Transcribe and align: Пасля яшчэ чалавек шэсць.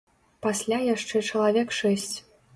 Пасля 0.45 0.79
яшчэ 0.95 1.23
чалавек 1.29 1.79
шэсць. 1.83 2.11